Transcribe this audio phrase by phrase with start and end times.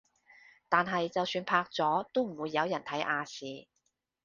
[0.67, 3.67] 但係就算拍咗都唔會有人睇亞視